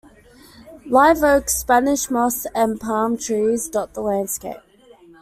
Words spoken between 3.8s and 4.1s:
the